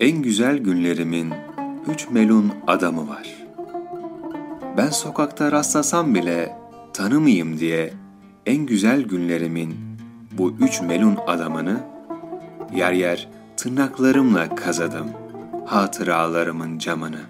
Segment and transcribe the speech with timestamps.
[0.00, 1.34] En güzel günlerimin
[1.88, 3.46] üç melun adamı var.
[4.76, 6.56] Ben sokakta rastlasam bile
[6.92, 7.92] tanımayayım diye
[8.46, 9.76] en güzel günlerimin
[10.32, 11.80] bu üç melun adamını
[12.74, 15.06] yer yer tırnaklarımla kazadım
[15.66, 17.20] hatıralarımın camını.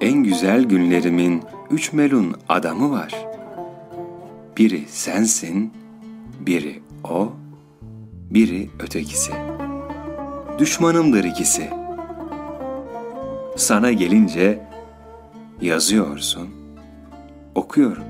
[0.00, 3.35] En güzel günlerimin üç melun adamı var.
[4.56, 5.72] Biri sensin,
[6.40, 7.32] biri o,
[8.30, 9.32] biri ötekisi.
[10.58, 11.70] Düşmanımdır ikisi.
[13.56, 14.62] Sana gelince
[15.60, 16.48] yazıyorsun,
[17.54, 18.04] okuyorum.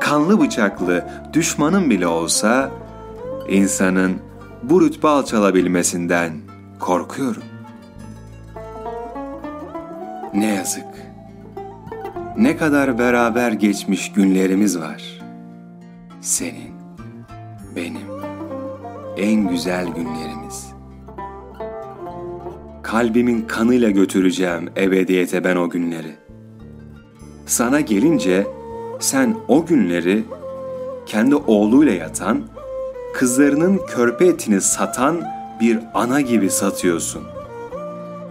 [0.00, 2.70] Kanlı bıçaklı düşmanım bile olsa
[3.48, 4.16] insanın
[4.62, 6.32] bu rütbe alçalabilmesinden
[6.80, 7.42] korkuyorum.
[10.34, 11.13] Ne yazık.
[12.36, 15.20] Ne kadar beraber geçmiş günlerimiz var.
[16.20, 16.74] Senin,
[17.76, 18.08] benim,
[19.16, 20.66] en güzel günlerimiz.
[22.82, 26.16] Kalbimin kanıyla götüreceğim ebediyete ben o günleri.
[27.46, 28.46] Sana gelince
[29.00, 30.24] sen o günleri
[31.06, 32.42] kendi oğluyla yatan,
[33.14, 35.22] kızlarının körpe etini satan
[35.60, 37.22] bir ana gibi satıyorsun.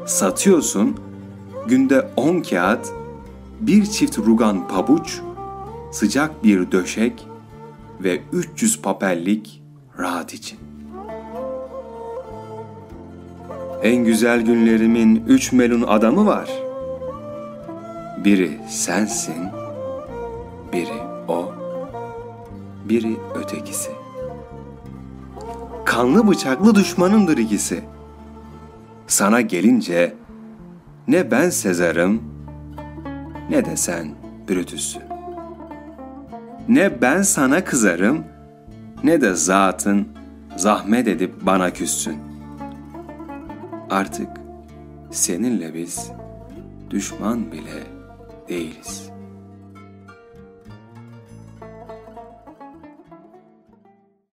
[0.06, 0.98] Satıyorsun,
[1.67, 3.03] günde on kağıt,
[3.67, 5.19] bir çift rugan pabuç,
[5.92, 7.28] sıcak bir döşek
[8.03, 9.64] ve 300 papellik
[10.00, 10.59] rahat için.
[13.83, 16.50] En güzel günlerimin üç melun adamı var.
[18.23, 19.36] Biri sensin,
[20.73, 21.52] biri o,
[22.89, 23.92] biri ötekisi.
[25.86, 27.83] Kanlı bıçaklı düşmanımdır ikisi.
[29.08, 30.14] Sana gelince
[31.08, 32.33] ne ben Sezar'ım
[33.54, 34.08] ne de sen
[34.50, 35.04] Brutus'sun.
[36.70, 38.23] Ne ben sana kızarım
[39.04, 40.08] ne de zatın
[40.58, 42.17] zahmet edip bana küssün.
[43.89, 44.30] Artık
[45.11, 46.11] seninle biz
[46.89, 47.83] düşman bile
[48.50, 49.23] değiliz.''